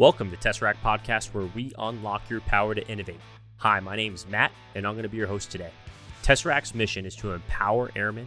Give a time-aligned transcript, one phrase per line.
[0.00, 3.20] Welcome to Tesseract Podcast, where we unlock your power to innovate.
[3.58, 5.72] Hi, my name is Matt, and I'm going to be your host today.
[6.22, 8.26] Tesseract's mission is to empower airmen,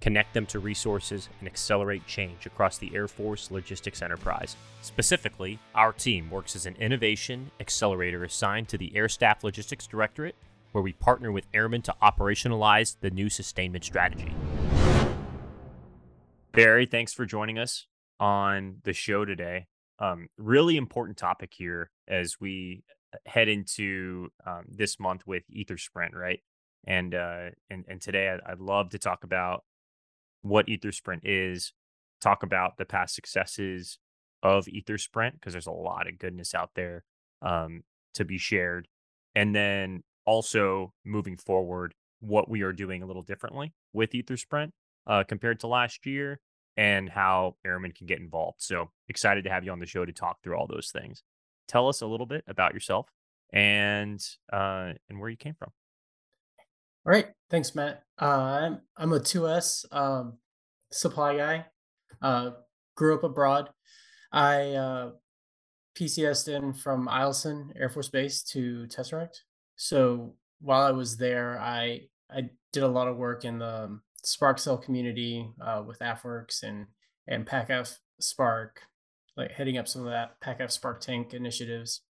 [0.00, 4.56] connect them to resources, and accelerate change across the Air Force logistics enterprise.
[4.80, 10.34] Specifically, our team works as an innovation accelerator assigned to the Air Staff Logistics Directorate,
[10.72, 14.34] where we partner with airmen to operationalize the new sustainment strategy.
[16.50, 17.86] Barry, thanks for joining us
[18.18, 19.68] on the show today.
[20.02, 22.82] Um, really important topic here as we
[23.14, 26.40] uh, head into um, this month with Ether Sprint, right?
[26.84, 29.62] And uh, and and today I'd, I'd love to talk about
[30.42, 31.72] what Ether Sprint is,
[32.20, 33.98] talk about the past successes
[34.42, 37.04] of Ether Sprint because there's a lot of goodness out there
[37.40, 38.88] um, to be shared,
[39.36, 44.72] and then also moving forward, what we are doing a little differently with Ether Sprint
[45.06, 46.40] uh, compared to last year,
[46.76, 48.58] and how airmen can get involved.
[48.60, 51.22] So excited to have you on the show to talk through all those things.
[51.68, 53.08] Tell us a little bit about yourself
[53.52, 54.20] and
[54.52, 55.70] uh, and where you came from.
[57.04, 58.04] All right, thanks, Matt.
[58.20, 60.38] Uh, I'm I'm a 2S um,
[60.90, 61.66] supply guy.
[62.20, 62.50] Uh,
[62.94, 63.70] grew up abroad.
[64.30, 65.10] I uh,
[65.98, 69.38] PCSed in from Eielson Air Force Base to Tesseract.
[69.76, 74.58] So while I was there, I I did a lot of work in the Spark
[74.58, 76.86] Cell community uh, with AFWERX and
[77.28, 78.82] and PACAF Spark,
[79.36, 82.02] like heading up some of that PACAF Spark Tank initiatives.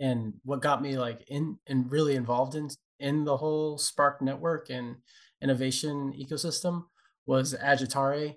[0.00, 2.68] And what got me like in and really involved in
[2.98, 4.96] in the whole Spark network and
[5.42, 6.84] innovation ecosystem
[7.26, 8.36] was Agitare.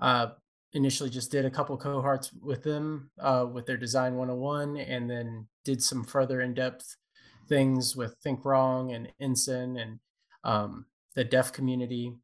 [0.00, 0.28] Uh,
[0.74, 5.46] initially just did a couple cohorts with them uh, with their design 101 and then
[5.64, 6.96] did some further in-depth
[7.48, 9.98] things with think wrong and ensign and
[10.44, 12.14] um, the deaf community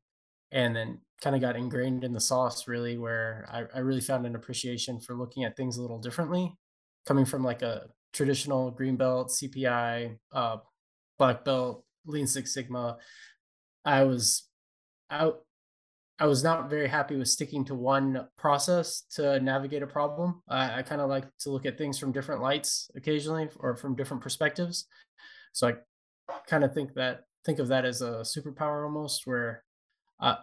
[0.51, 4.27] and then kind of got ingrained in the sauce really where I, I really found
[4.27, 6.55] an appreciation for looking at things a little differently
[7.07, 10.57] coming from like a traditional green belt cpi uh,
[11.19, 12.97] black belt lean six sigma
[13.85, 14.49] i was
[15.11, 15.41] out
[16.21, 20.43] I was not very happy with sticking to one process to navigate a problem.
[20.49, 23.95] I, I kind of like to look at things from different lights occasionally or from
[23.95, 24.87] different perspectives.
[25.53, 25.75] So I
[26.49, 29.65] kind of think that think of that as a superpower almost where
[30.21, 30.35] uh,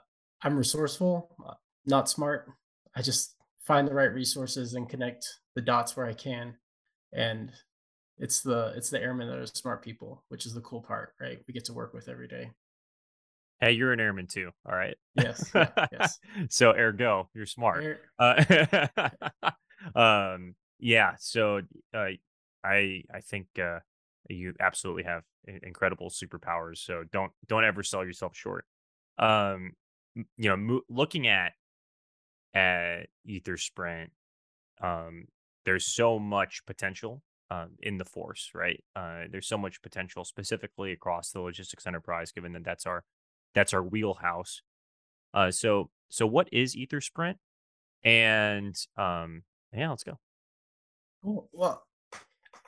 [0.41, 1.53] I'm resourceful, uh,
[1.85, 2.47] not smart.
[2.95, 3.35] I just
[3.67, 5.23] find the right resources and connect
[5.53, 6.55] the dots where I can.
[7.13, 7.51] And
[8.17, 11.38] it's the it's the airmen that are smart people, which is the cool part, right?
[11.47, 12.49] We get to work with every day.
[13.59, 14.49] Hey, you're an airman too.
[14.67, 14.97] All right.
[15.13, 15.51] Yes.
[15.53, 16.19] Yeah, yes.
[16.49, 17.83] so ergo, you're smart.
[17.83, 19.09] Air- uh,
[19.95, 20.55] um.
[20.79, 21.11] Yeah.
[21.19, 21.61] So,
[21.93, 22.07] uh,
[22.63, 23.79] I I think uh,
[24.29, 25.23] you absolutely have
[25.63, 26.77] incredible superpowers.
[26.77, 28.65] So don't don't ever sell yourself short.
[29.17, 29.73] Um,
[30.15, 31.53] you know, mo- looking at
[32.53, 34.11] at Ether Sprint,
[34.81, 35.25] um,
[35.65, 37.21] there's so much potential
[37.51, 38.83] um, in the force, right?
[38.95, 43.03] Uh, there's so much potential specifically across the logistics enterprise, given that that's our
[43.53, 44.61] that's our wheelhouse.
[45.33, 47.37] Uh, so so what is Ether Sprint?
[48.03, 49.43] And um,
[49.73, 50.19] yeah, let's go.
[51.23, 51.84] Well,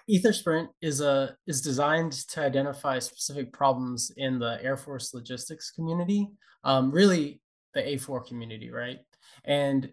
[0.10, 5.70] Ether Sprint is a is designed to identify specific problems in the Air Force logistics
[5.72, 6.30] community,
[6.64, 7.42] um, really
[7.74, 9.00] the A4 community, right?
[9.44, 9.92] And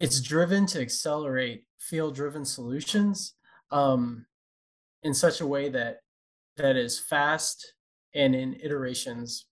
[0.00, 3.34] it's driven to accelerate field-driven solutions
[3.70, 4.24] um,
[5.02, 5.98] in such a way that
[6.56, 7.74] that is fast
[8.14, 9.46] and in iterations,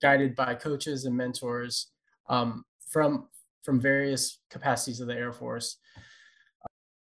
[0.00, 1.88] guided by coaches and mentors
[2.28, 3.28] um, from
[3.64, 5.78] from various capacities of the Air Force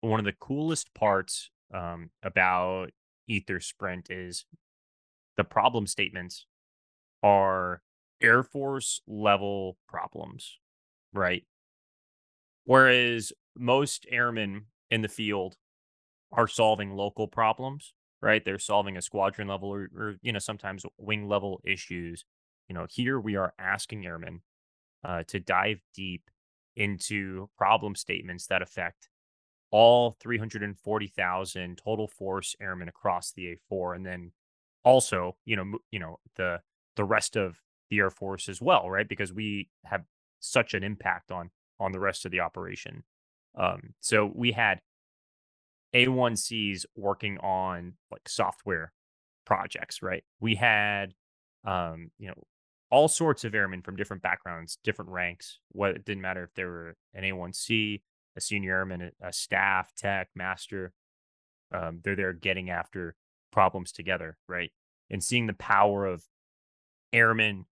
[0.04, 2.90] one of the coolest parts um, about
[3.26, 4.44] Ether Sprint is
[5.36, 6.46] the problem statements
[7.22, 7.80] are
[8.20, 10.58] Air Force level problems,
[11.12, 11.44] right?
[12.64, 15.56] Whereas most airmen in the field
[16.32, 18.44] are solving local problems, right?
[18.44, 22.24] They're solving a squadron level or, or you know, sometimes wing level issues.
[22.68, 24.42] You know, here we are asking airmen
[25.04, 26.30] uh, to dive deep
[26.76, 29.08] into problem statements that affect
[29.74, 34.30] all 340,000 total force airmen across the A4 and then
[34.84, 36.60] also, you know, you know, the
[36.94, 37.56] the rest of
[37.90, 39.08] the Air Force as well, right?
[39.08, 40.04] Because we have
[40.38, 41.50] such an impact on
[41.80, 43.02] on the rest of the operation.
[43.58, 44.78] Um, so we had
[45.92, 48.92] A1Cs working on like software
[49.44, 50.22] projects, right?
[50.38, 51.14] We had
[51.64, 52.44] um, you know,
[52.92, 55.58] all sorts of airmen from different backgrounds, different ranks.
[55.72, 58.02] What it didn't matter if they were an A1C,
[58.36, 60.92] a senior airman, a staff, tech, master.
[61.72, 63.16] Um, they're there getting after
[63.52, 64.72] problems together, right?
[65.10, 66.24] And seeing the power of
[67.12, 67.66] airmen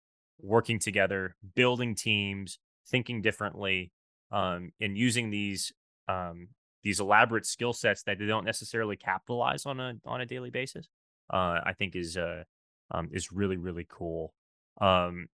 [0.41, 3.91] working together, building teams, thinking differently,
[4.31, 5.71] um, and using these
[6.07, 6.49] um,
[6.83, 10.87] these elaborate skill sets that they don't necessarily capitalize on a on a daily basis.
[11.31, 12.43] Uh, I think is uh,
[12.91, 14.33] um, is really really cool.
[14.81, 15.27] Um,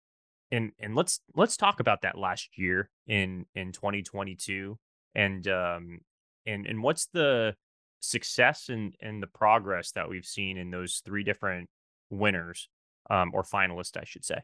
[0.52, 4.78] and and let's let's talk about that last year in in 2022
[5.16, 6.00] and um
[6.46, 7.56] and and what's the
[8.02, 11.70] success and and the progress that we've seen in those three different
[12.10, 12.70] winners
[13.10, 14.40] um or finalists I should say.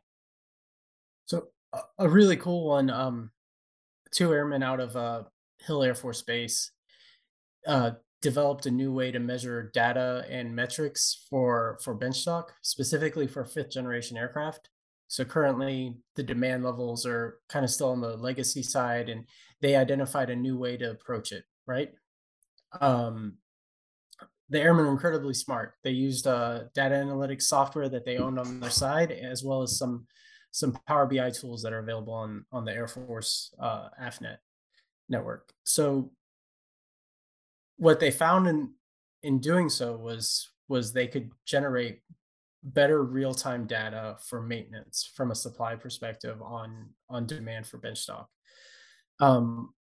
[1.25, 1.47] So
[1.97, 2.89] a, really cool one.
[2.89, 3.31] Um,
[4.11, 5.23] two airmen out of uh,
[5.59, 6.71] Hill Air Force Base
[7.67, 7.91] uh,
[8.21, 13.71] developed a new way to measure data and metrics for for benchstock, specifically for fifth
[13.71, 14.69] generation aircraft.
[15.11, 19.25] So currently, the demand levels are kind of still on the legacy side, and
[19.61, 21.43] they identified a new way to approach it.
[21.67, 21.91] Right.
[22.79, 23.33] Um,
[24.47, 25.73] the airmen were incredibly smart.
[25.83, 29.77] They used uh, data analytics software that they owned on their side, as well as
[29.77, 30.07] some
[30.51, 34.37] some Power BI tools that are available on on the Air Force uh, AFNet
[35.09, 35.51] network.
[35.65, 36.13] So
[37.75, 38.75] what they found in
[39.23, 41.99] in doing so was was they could generate
[42.63, 48.29] better real-time data for maintenance from a supply perspective on on demand for bench stock.
[49.19, 49.73] Um,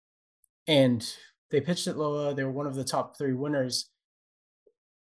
[0.67, 1.07] and
[1.49, 2.33] they pitched at LOA.
[2.33, 3.89] They were one of the top three winners.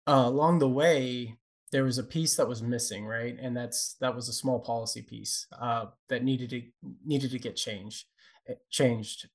[0.07, 1.37] Uh, along the way,
[1.71, 3.37] there was a piece that was missing, right?
[3.39, 6.63] And that's that was a small policy piece uh, that needed to
[7.05, 8.05] needed to get changed.
[8.47, 9.29] Eh, changed.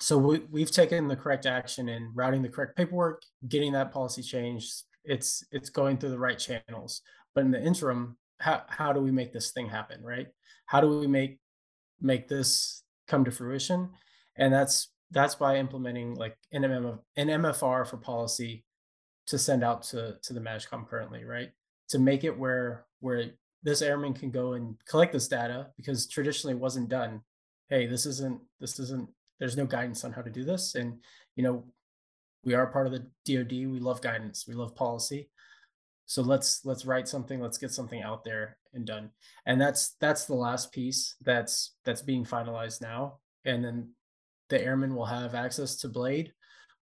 [0.00, 4.22] So we, we've taken the correct action in routing the correct paperwork, getting that policy
[4.22, 4.84] changed.
[5.08, 7.02] It's it's going through the right channels.
[7.34, 10.28] But in the interim, how how do we make this thing happen, right?
[10.66, 11.38] How do we make
[12.00, 13.90] make this come to fruition?
[14.36, 18.64] And that's that's by implementing like an, MM, an MFR for policy
[19.26, 21.50] to send out to to the MAJCOM currently, right?
[21.90, 23.30] To make it where where
[23.62, 27.22] this airman can go and collect this data because traditionally it wasn't done.
[27.68, 29.08] Hey, this isn't this isn't
[29.38, 30.74] there's no guidance on how to do this.
[30.74, 30.98] And
[31.36, 31.64] you know,
[32.44, 33.50] we are part of the DoD.
[33.50, 34.46] We love guidance.
[34.46, 35.30] We love policy.
[36.06, 37.40] So let's let's write something.
[37.40, 39.10] Let's get something out there and done.
[39.44, 43.18] And that's that's the last piece that's that's being finalized now.
[43.44, 43.90] And then
[44.48, 46.32] the airman will have access to Blade,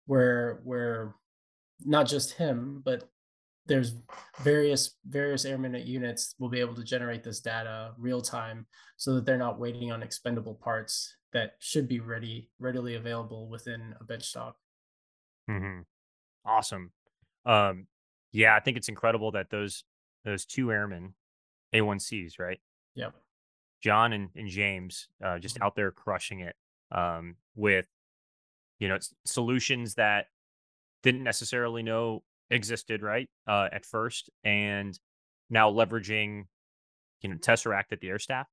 [0.05, 1.15] where where
[1.83, 3.09] not just him, but
[3.65, 3.95] there's
[4.41, 8.67] various various airmen at units will be able to generate this data real time
[8.97, 13.95] so that they're not waiting on expendable parts that should be ready readily available within
[13.99, 14.55] a bench stock.
[15.49, 15.81] Mm-hmm.
[16.45, 16.91] Awesome.
[17.45, 17.87] Um,
[18.31, 19.83] yeah, I think it's incredible that those
[20.23, 21.13] those two airmen,
[21.73, 22.59] A1Cs, right?
[22.95, 23.13] Yep.
[23.81, 25.63] John and, and James, uh, just mm-hmm.
[25.63, 26.55] out there crushing it
[26.91, 27.85] um, with,
[28.79, 30.25] you know, solutions that
[31.03, 34.99] didn't necessarily know existed right uh, at first, and
[35.49, 36.45] now leveraging
[37.21, 38.47] you know Tesseract at the air staff,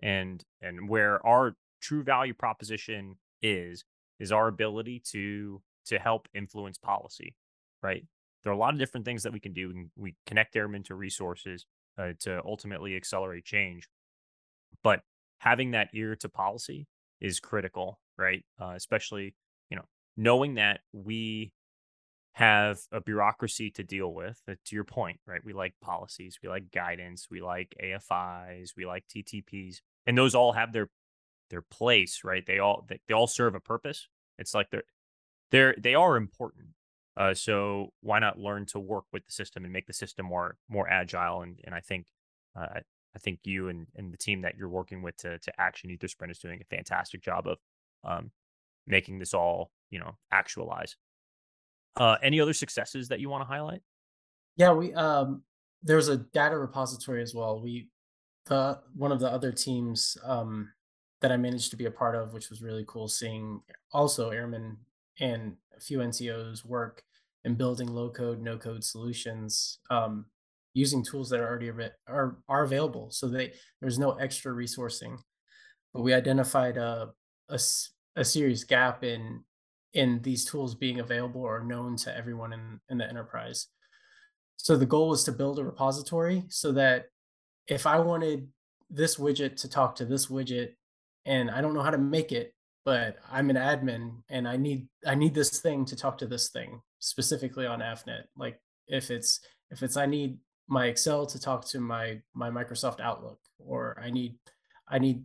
[0.00, 3.84] and and where our true value proposition is
[4.18, 7.34] is our ability to to help influence policy,
[7.82, 8.04] right?
[8.42, 9.70] There are a lot of different things that we can do.
[9.70, 11.66] And we connect airmen to resources
[11.98, 13.88] uh, to ultimately accelerate change,
[14.82, 15.00] but
[15.38, 16.86] having that ear to policy
[17.20, 18.44] is critical, right?
[18.60, 19.34] Uh, especially
[19.70, 19.84] you know
[20.16, 21.52] knowing that we
[22.36, 24.40] have a bureaucracy to deal with.
[24.48, 25.40] Uh, to your point, right?
[25.42, 30.52] We like policies, we like guidance, we like AFIs, we like TTPs, and those all
[30.52, 30.90] have their
[31.48, 32.44] their place, right?
[32.46, 34.08] They all they, they all serve a purpose.
[34.38, 34.84] It's like they're
[35.50, 36.68] they're they are important.
[37.16, 40.56] Uh, so why not learn to work with the system and make the system more
[40.68, 41.42] more agile?
[41.42, 42.06] And and I think
[42.58, 42.80] uh,
[43.14, 46.30] I think you and, and the team that you're working with to to Action Ethersprint
[46.30, 47.58] is doing a fantastic job of
[48.04, 48.30] um,
[48.86, 50.96] making this all you know actualize.
[51.96, 53.80] Uh, any other successes that you want to highlight?
[54.56, 55.42] Yeah, we um,
[55.82, 57.60] there's a data repository as well.
[57.60, 57.88] We
[58.46, 60.70] the one of the other teams um,
[61.20, 63.60] that I managed to be a part of, which was really cool, seeing
[63.92, 64.76] also airmen
[65.20, 67.02] and a few NCOs work
[67.44, 70.26] in building low code, no code solutions um,
[70.74, 71.70] using tools that are already
[72.08, 73.10] are are available.
[73.10, 75.18] So they there's no extra resourcing,
[75.94, 77.10] but we identified a
[77.48, 77.58] a,
[78.16, 79.44] a serious gap in
[79.94, 83.68] in these tools being available or known to everyone in, in the enterprise.
[84.56, 87.06] So the goal was to build a repository so that
[87.66, 88.48] if I wanted
[88.90, 90.74] this widget to talk to this widget
[91.24, 92.54] and I don't know how to make it,
[92.86, 96.50] but I'm an admin and I need I need this thing to talk to this
[96.50, 98.22] thing specifically on AFNet.
[98.36, 99.40] Like if it's
[99.70, 100.38] if it's I need
[100.68, 104.36] my Excel to talk to my my Microsoft Outlook or I need
[104.88, 105.24] I need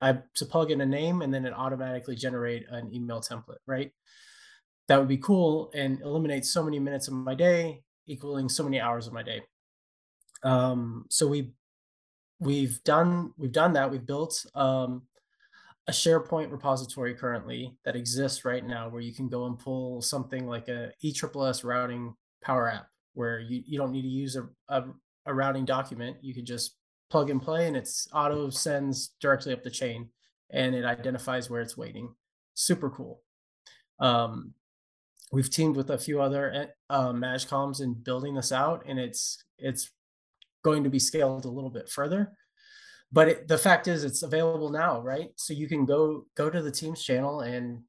[0.00, 3.90] I to plug in a name and then it automatically generate an email template, right?
[4.86, 8.80] That would be cool and eliminate so many minutes of my day, equaling so many
[8.80, 9.42] hours of my day.
[10.44, 11.54] Um, so we
[12.38, 13.90] we've done we've done that.
[13.90, 15.02] We've built um,
[15.86, 20.46] a SharePoint repository currently that exists right now where you can go and pull something
[20.46, 24.84] like a ESSS routing power app where you, you don't need to use a, a,
[25.26, 26.16] a routing document.
[26.22, 26.76] You can just
[27.10, 30.08] plug and play and it's auto sends directly up the chain
[30.50, 32.14] and it identifies where it's waiting.
[32.54, 33.20] Super cool.
[34.00, 34.54] Um,
[35.32, 39.44] we've teamed with a few other eh, uh, MAJCOMs in building this out and it's
[39.58, 39.90] it's
[40.64, 42.32] going to be scaled a little bit further
[43.12, 45.30] but it, the fact is it's available now right?
[45.36, 47.82] So you can go go to the team's channel and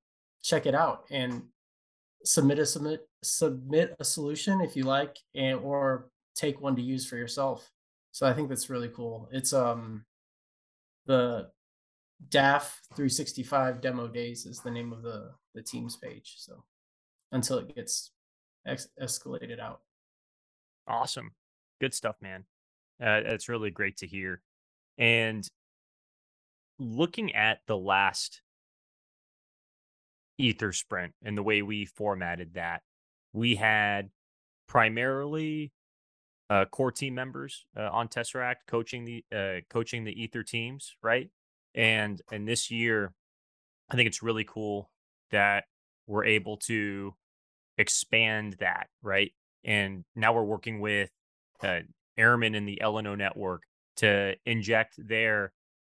[0.43, 1.43] check it out and
[2.23, 7.07] submit a submit submit a solution if you like and or take one to use
[7.07, 7.69] for yourself.
[8.11, 9.27] So i think that's really cool.
[9.31, 10.05] It's um
[11.05, 11.49] the
[12.29, 16.63] DAF 365 demo days is the name of the the teams page so
[17.31, 18.11] until it gets
[18.65, 19.81] ex- escalated out.
[20.87, 21.31] Awesome.
[21.81, 22.45] Good stuff man.
[23.01, 24.41] Uh, it's really great to hear
[24.97, 25.47] and
[26.79, 28.41] looking at the last
[30.37, 32.81] Ether sprint and the way we formatted that,
[33.33, 34.09] we had
[34.67, 35.71] primarily
[36.49, 41.29] uh, core team members uh, on Tesseract coaching the uh, coaching the Ether teams, right?
[41.73, 43.13] And and this year,
[43.89, 44.89] I think it's really cool
[45.31, 45.65] that
[46.07, 47.15] we're able to
[47.77, 49.31] expand that, right?
[49.63, 51.09] And now we're working with
[51.63, 51.79] uh,
[52.17, 53.63] airmen in the LNO network
[53.97, 55.53] to inject their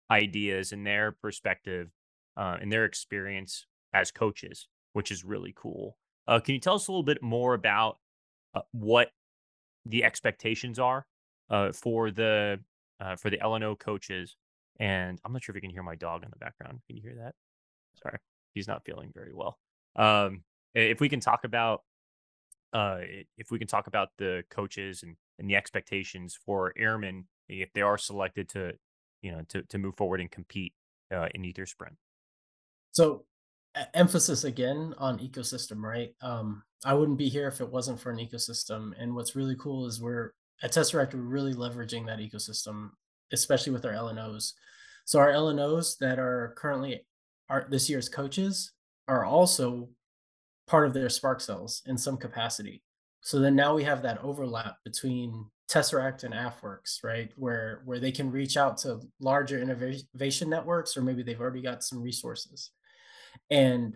[0.09, 1.89] ideas and their perspective
[2.37, 5.97] uh, and their experience as coaches, which is really cool.
[6.27, 7.97] Uh, can you tell us a little bit more about
[8.53, 9.11] uh, what
[9.85, 11.05] the expectations are
[11.49, 12.59] uh, for the
[12.99, 14.35] uh, for the LNO coaches?
[14.79, 16.79] And I'm not sure if you can hear my dog in the background.
[16.87, 17.35] Can you hear that?
[18.01, 18.17] Sorry,
[18.53, 19.57] he's not feeling very well.
[19.95, 20.43] Um,
[20.73, 21.81] if we can talk about
[22.73, 22.99] uh,
[23.37, 27.81] if we can talk about the coaches and, and the expectations for airmen if they
[27.81, 28.73] are selected to,
[29.21, 30.73] you know, to to move forward and compete
[31.13, 31.95] uh, in Ether Sprint.
[32.91, 33.25] So
[33.93, 36.13] emphasis again on ecosystem, right?
[36.21, 38.91] Um, I wouldn't be here if it wasn't for an ecosystem.
[38.99, 40.31] And what's really cool is we're
[40.63, 42.89] at Tesseract, we're really leveraging that ecosystem,
[43.31, 44.53] especially with our LNOs.
[45.05, 47.05] So our LNOs that are currently
[47.49, 48.71] are this year's coaches
[49.07, 49.89] are also
[50.67, 52.81] part of their Spark cells in some capacity.
[53.21, 57.31] So then now we have that overlap between Tesseract and AFWERX, right?
[57.37, 61.83] Where where they can reach out to larger innovation networks, or maybe they've already got
[61.83, 62.71] some resources.
[63.49, 63.95] And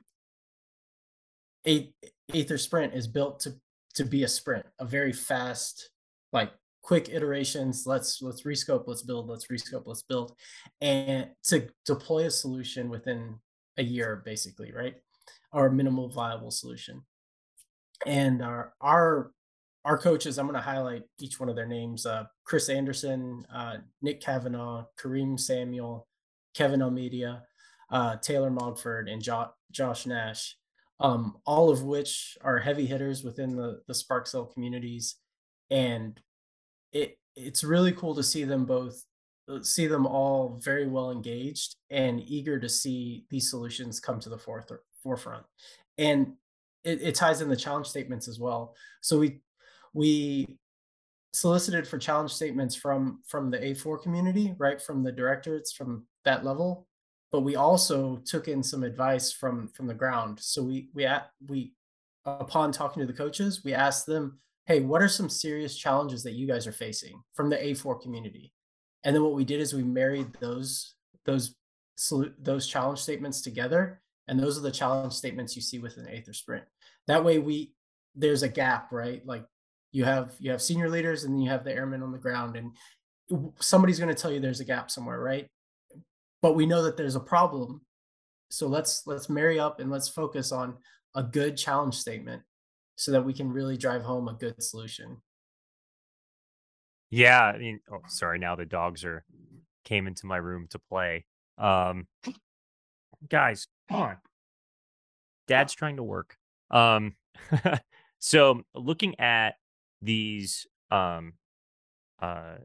[1.66, 3.56] Aether Sprint is built to
[3.96, 5.90] to be a sprint, a very fast,
[6.32, 6.52] like
[6.82, 7.86] quick iterations.
[7.86, 10.34] Let's let's rescope, let's build, let's rescope, let's build,
[10.80, 13.36] and to deploy a solution within
[13.78, 14.96] a year, basically, right?
[15.52, 17.02] Or minimal viable solution.
[18.06, 19.32] And our our
[19.86, 23.78] our coaches, I'm going to highlight each one of their names uh, Chris Anderson, uh,
[24.02, 26.08] Nick Kavanaugh, Kareem Samuel,
[26.56, 27.44] Kevin Almeida,
[27.92, 30.58] uh, Taylor Mogford, and jo- Josh Nash,
[31.00, 35.18] um, all of which are heavy hitters within the, the Spark Cell communities.
[35.70, 36.20] And
[36.92, 39.04] it it's really cool to see them both
[39.50, 44.30] uh, see them all very well engaged and eager to see these solutions come to
[44.30, 44.38] the
[45.04, 45.46] forefront.
[45.98, 46.34] And
[46.84, 48.76] it, it ties in the challenge statements as well.
[49.02, 49.42] So we
[49.96, 50.58] we
[51.34, 56.46] solicited for challenge statements from from the A4 community, right, from the directorates from that
[56.46, 56.86] level.
[57.32, 60.40] But we also took in some advice from from the ground.
[60.42, 61.08] So we we
[61.48, 61.74] we
[62.26, 66.34] upon talking to the coaches, we asked them, "Hey, what are some serious challenges that
[66.34, 68.54] you guys are facing from the A4 community?"
[69.06, 71.56] And then what we did is we married those those
[72.38, 76.66] those challenge statements together, and those are the challenge statements you see within Ether Sprint.
[77.08, 77.74] That way, we
[78.14, 79.26] there's a gap, right?
[79.26, 79.46] Like
[79.96, 82.74] you have you have senior leaders and you have the airmen on the ground and
[83.62, 85.48] somebody's going to tell you there's a gap somewhere right?
[86.42, 87.80] But we know that there's a problem.
[88.50, 90.76] So let's let's marry up and let's focus on
[91.16, 92.42] a good challenge statement
[92.98, 95.16] so that we can really drive home a good solution.
[97.10, 99.24] Yeah i mean oh sorry now the dogs are
[99.86, 101.24] came into my room to play.
[101.58, 102.08] Um
[103.30, 104.18] guys come on.
[105.48, 106.36] Dad's trying to work.
[106.70, 107.16] Um
[108.20, 109.56] so looking at
[110.06, 111.34] these um
[112.22, 112.56] uh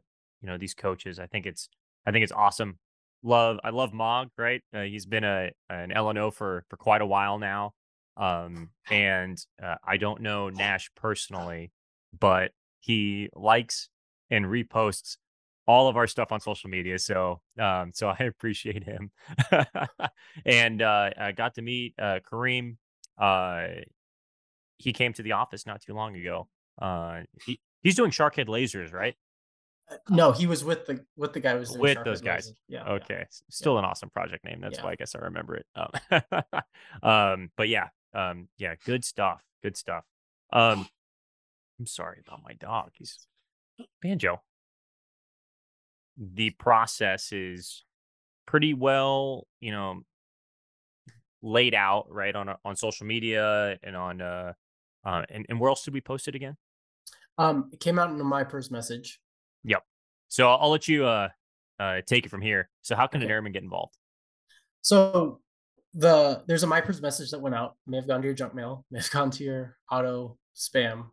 [0.41, 1.69] you know these coaches i think it's
[2.05, 2.77] i think it's awesome.
[3.23, 4.61] Love i love mog right?
[4.73, 7.73] Uh, he's been a an lno for for quite a while now
[8.17, 11.71] um and uh, i don't know nash personally
[12.19, 13.89] but he likes
[14.31, 15.17] and reposts
[15.67, 19.11] all of our stuff on social media so um so i appreciate him.
[20.45, 22.77] And uh i got to meet uh kareem
[23.19, 23.67] uh
[24.77, 26.47] he came to the office not too long ago
[26.79, 29.15] uh, he, he's doing Sharkhead lasers, right?
[30.09, 32.45] no, he was with the with the guy who was with those guys.
[32.45, 32.55] Noses.
[32.69, 32.87] Yeah.
[32.87, 34.61] Okay, s- still an awesome project name.
[34.61, 34.85] That's Yeah.
[34.85, 35.65] why I guess I remember it.
[35.75, 36.51] Um,
[37.03, 39.41] um, but yeah, um, yeah, good stuff.
[39.63, 40.05] Good stuff.
[40.53, 40.87] Um,
[41.79, 42.91] I'm sorry about my dog.
[42.93, 43.27] He's
[44.01, 44.41] banjo.
[46.17, 47.83] The process is
[48.45, 50.01] pretty well, you know,
[51.41, 54.53] laid out right on on social media and on uh,
[55.05, 56.57] uh and, and where else did we post it again?
[57.37, 59.19] Um, it came out in a MyPers message.
[59.63, 59.83] Yep.
[60.27, 61.29] So I'll, I'll let you uh
[61.79, 62.69] uh take it from here.
[62.81, 63.33] So how can an Okay.
[63.33, 63.95] airman get involved?
[64.81, 65.39] So
[65.93, 67.75] the there's a my MyPers message that went out.
[67.87, 68.85] May have gone to your junk mail.
[68.91, 71.07] May have gone to your auto spam.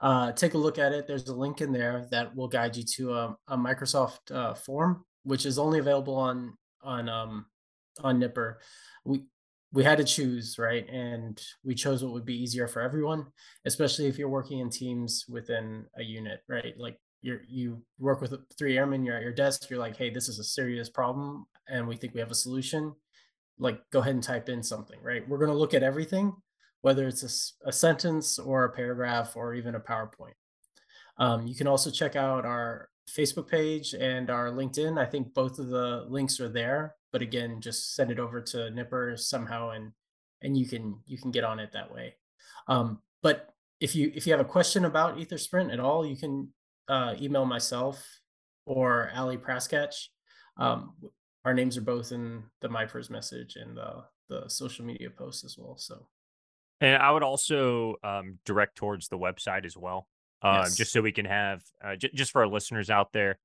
[0.00, 1.06] Uh, take a look at it.
[1.06, 5.04] There's a link in there that will guide you to a, a Microsoft uh, form,
[5.22, 7.46] which is only available on on um,
[8.02, 8.56] on NIPR.
[9.04, 9.24] We
[9.74, 13.26] we had to choose right, and we chose what would be easier for everyone,
[13.66, 16.74] especially if you're working in teams within a unit, right?
[16.78, 19.04] Like you're you work with three airmen.
[19.04, 19.68] You're at your desk.
[19.68, 22.94] You're like, hey, this is a serious problem, and we think we have a solution
[23.58, 25.26] like go ahead and type in something, right?
[25.28, 26.32] We're going to look at everything,
[26.82, 30.34] whether it's a sentence or a paragraph or even a PowerPoint.
[31.18, 34.98] Um, you can also check out our Facebook page and our LinkedIn.
[34.98, 38.56] I think both of the links are there, but again, just send it over to
[38.56, 39.92] NIPR somehow, and
[40.42, 42.16] and you can you can get on it that way.
[42.68, 46.48] Um, but if you if you have a question about EtherSprint at all, you can
[46.88, 48.04] uh, email myself
[48.66, 49.94] or Ali Praskach.
[50.56, 50.94] Um,
[51.44, 55.56] our names are both in the MyPers message and the the social media posts as
[55.58, 55.76] well.
[55.76, 56.06] So
[56.80, 60.08] And I would also um, direct towards the website as well,
[60.44, 60.76] um, Yes.
[60.76, 63.38] just so we can have uh, j- just for our listeners out there.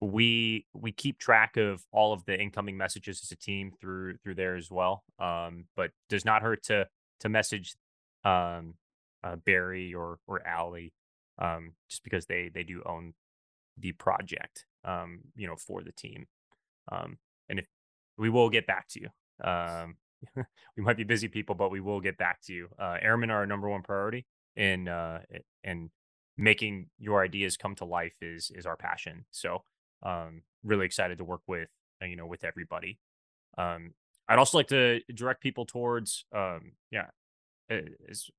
[0.00, 4.34] We we keep track of all of the incoming messages as a team through through
[4.36, 5.04] there as well.
[5.18, 6.88] Um, but does not hurt to
[7.20, 7.76] to message
[8.24, 8.74] um,
[9.22, 10.94] uh, Barry or or Allie,
[11.38, 13.12] um, just because they they do own
[13.78, 16.26] the project, um, you know, for the team.
[16.90, 17.66] Um, and if
[18.16, 19.08] we will get back to you.
[19.46, 19.96] Um,
[20.76, 22.68] we might be busy people, but we will get back to you.
[22.78, 24.26] Uh, airmen are our number one priority,
[24.56, 25.18] and uh,
[25.64, 25.90] and
[26.40, 29.26] making your ideas come to life is is our passion.
[29.30, 29.62] So,
[30.02, 31.68] um, really excited to work with
[32.02, 32.98] uh, you know with everybody.
[33.58, 33.92] Um,
[34.28, 37.06] I'd also like to direct people towards um, yeah,
[37.70, 37.80] uh,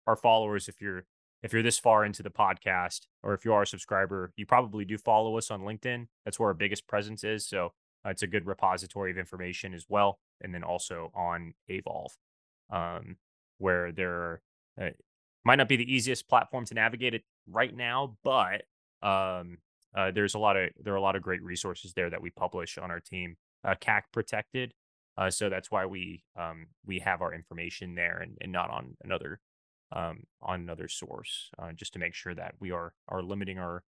[0.07, 0.67] our followers.
[0.67, 1.05] If you're
[1.43, 4.83] if you're this far into the podcast, or if you are a subscriber, you probably
[4.83, 6.07] do follow us on LinkedIn.
[6.25, 7.47] That's where our biggest presence is.
[7.47, 7.73] So
[8.05, 12.15] uh, it's a good repository of information as well, and then also on Evolve,
[12.71, 13.17] um,
[13.59, 14.41] where there
[14.81, 14.89] uh,
[15.43, 18.63] might not be the easiest platform to navigate it right now, but
[19.01, 19.57] um,
[19.95, 22.29] uh, there's a lot of there are a lot of great resources there that we
[22.29, 24.73] publish on our team, uh, CAC protected.
[25.17, 28.95] Uh, so that's why we um, we have our information there and, and not on
[29.03, 29.39] another
[29.91, 33.83] um, on another source, uh, just to make sure that we are are limiting our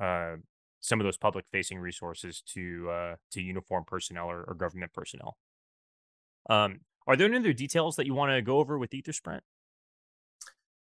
[0.00, 0.36] uh,
[0.80, 5.36] some of those public facing resources to uh, to uniform personnel or, or government personnel.
[6.48, 9.40] Um, are there any other details that you want to go over with EtherSprint?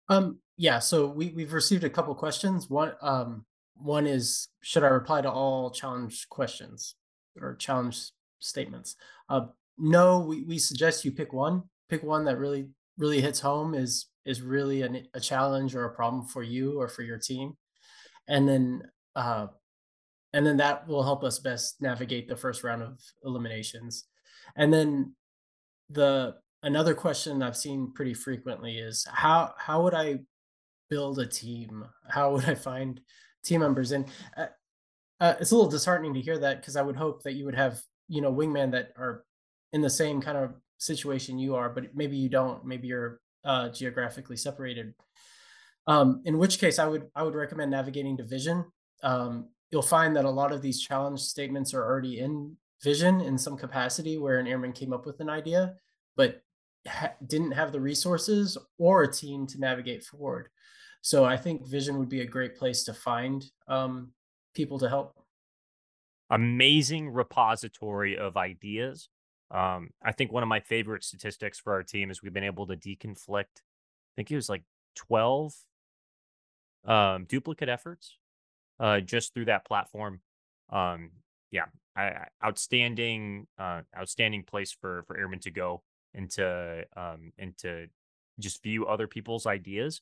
[0.08, 2.70] Um yeah, so we we've received a couple questions.
[2.70, 3.44] One um
[3.76, 6.94] one is should I reply to all challenge questions
[7.40, 8.96] or challenge statements?
[9.28, 11.64] Uh no, we, we suggest you pick one.
[11.88, 15.94] Pick one that really really hits home is is really an, a challenge or a
[15.94, 17.56] problem for you or for your team.
[18.28, 18.82] And then
[19.16, 19.48] uh
[20.32, 24.04] and then that will help us best navigate the first round of eliminations.
[24.56, 25.14] And then
[25.90, 30.20] the another question I've seen pretty frequently is how how would I
[30.90, 31.84] build a team?
[32.08, 33.00] How would I find
[33.44, 33.92] team members?
[33.92, 34.46] And uh,
[35.20, 37.54] uh, it's a little disheartening to hear that because I would hope that you would
[37.54, 39.24] have you know wingmen that are
[39.72, 42.64] in the same kind of situation you are, but maybe you don't.
[42.64, 44.94] Maybe you're uh, geographically separated.
[45.86, 48.64] Um, in which case, I would I would recommend navigating to Vision.
[49.02, 53.36] Um, you'll find that a lot of these challenge statements are already in Vision in
[53.36, 55.74] some capacity, where an airman came up with an idea,
[56.16, 56.42] but
[56.86, 60.48] ha- didn't have the resources or a team to navigate forward.
[61.00, 64.12] So I think Vision would be a great place to find um,
[64.54, 65.14] people to help.
[66.30, 69.08] Amazing repository of ideas.
[69.50, 72.66] Um, I think one of my favorite statistics for our team is we've been able
[72.66, 73.60] to deconflict.
[73.60, 74.62] I think it was like
[74.96, 75.52] twelve
[76.86, 78.16] um, duplicate efforts
[78.80, 80.20] uh, just through that platform.
[80.70, 81.10] Um,
[81.50, 85.82] yeah, I- outstanding, uh, outstanding place for for airmen to go
[86.14, 87.86] and to um, and to
[88.38, 90.00] just view other people's ideas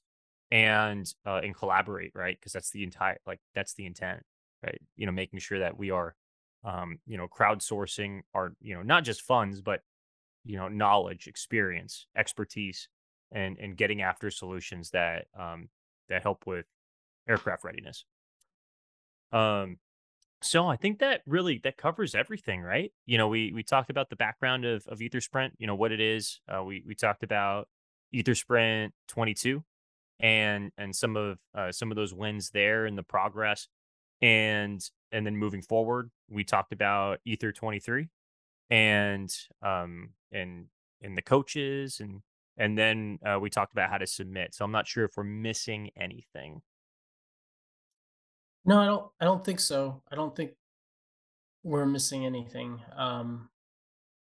[0.50, 2.38] and uh, and collaborate, right?
[2.38, 4.22] Because that's the entire like that's the intent,
[4.62, 4.80] right?
[4.96, 6.14] You know, making sure that we are,
[6.64, 9.80] um, you know, crowdsourcing our you know not just funds but
[10.44, 12.88] you know knowledge, experience, expertise,
[13.32, 15.68] and and getting after solutions that um,
[16.08, 16.66] that help with
[17.28, 18.04] aircraft readiness.
[19.32, 19.78] Um,
[20.42, 22.92] So I think that really that covers everything, right?
[23.06, 25.92] You know, we we talked about the background of of Ether Sprint, you know, what
[25.92, 26.40] it is.
[26.48, 27.68] Uh, we we talked about
[28.12, 29.62] Ether Sprint 22
[30.20, 33.68] and and some of uh, some of those wins there and the progress
[34.22, 38.08] and and then moving forward, we talked about Ether 23
[38.70, 40.66] and um and
[41.02, 42.22] and the coaches and
[42.56, 44.54] and then uh, we talked about how to submit.
[44.54, 46.62] So I'm not sure if we're missing anything.
[48.64, 50.02] No, I don't I don't think so.
[50.10, 50.52] I don't think
[51.64, 52.80] we're missing anything.
[52.96, 53.48] Um,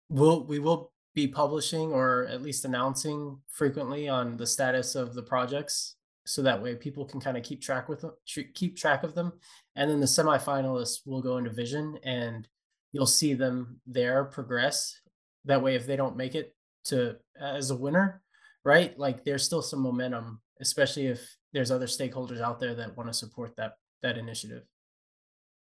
[0.10, 5.22] we'll we will be publishing or at least announcing frequently on the status of the
[5.22, 8.12] projects so that way people can kind of keep track with them,
[8.54, 9.32] keep track of them
[9.76, 12.48] and then the semifinalists will go into vision and
[12.92, 15.00] you'll see them there progress
[15.46, 18.22] that way if they don't make it to as a winner
[18.64, 23.10] right like there's still some momentum especially if there's other stakeholders out there that want
[23.10, 24.63] to support that that initiative.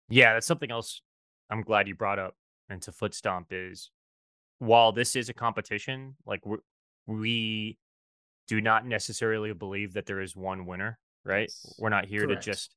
[0.09, 1.03] Yeah that's something else
[1.51, 2.35] i'm glad you brought up
[2.69, 3.91] into foot stomp is
[4.59, 6.43] while this is a competition like
[7.07, 7.79] we
[8.49, 11.51] do not necessarily believe that there is one winner right?
[11.79, 12.43] We're not here Correct.
[12.43, 12.75] to just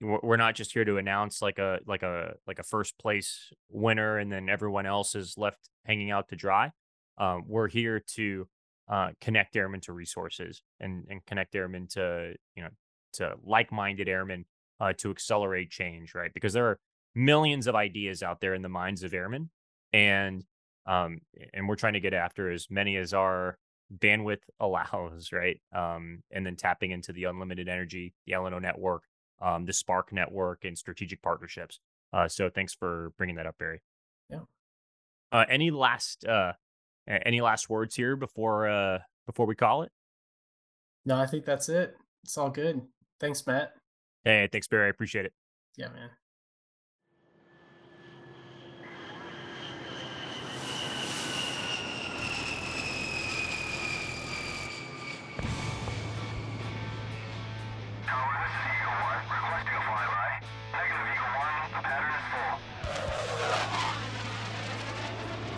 [0.00, 4.16] we're not just here to announce like a like a like a first place winner
[4.16, 6.72] and then everyone else is left hanging out to dry.
[7.18, 8.48] Um, we're here to
[8.88, 12.70] uh, connect airmen to resources and and connect airmen to you know
[13.14, 14.44] to like-minded airmen
[14.80, 16.78] uh, to accelerate change right because there are
[17.14, 19.50] millions of ideas out there in the minds of airmen
[19.92, 20.44] and
[20.86, 21.18] um
[21.52, 23.58] and we're trying to get after as many as our
[23.98, 29.02] bandwidth allows right um and then tapping into the unlimited energy the lno network
[29.40, 31.80] um, the Spark network and strategic partnerships.
[32.12, 33.80] Uh, so thanks for bringing that up, Barry.
[34.28, 34.40] Yeah.
[35.32, 36.52] Uh, any last uh,
[37.06, 39.92] any last words here before uh, before we call it?
[41.04, 41.96] No, I think that's it.
[42.24, 42.82] It's all good.
[43.20, 43.74] Thanks, Matt.
[44.24, 44.86] Hey, thanks, Barry.
[44.86, 45.32] I appreciate it.
[45.76, 46.10] Yeah, man.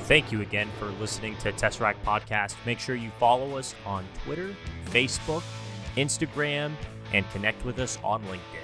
[0.05, 2.57] Thank you again for listening to Tesseract Podcast.
[2.67, 4.55] Make sure you follow us on Twitter,
[4.87, 5.43] Facebook,
[5.97, 6.73] Instagram,
[7.13, 8.62] and connect with us on LinkedIn.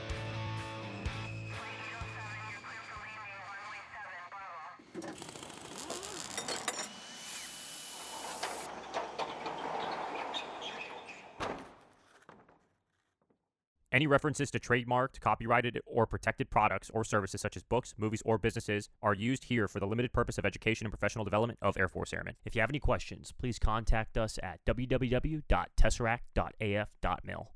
[14.08, 18.88] References to trademarked, copyrighted, or protected products or services such as books, movies, or businesses
[19.02, 22.12] are used here for the limited purpose of education and professional development of Air Force
[22.12, 22.34] Airmen.
[22.44, 27.48] If you have any questions, please contact us at www.tesseract.af.mil.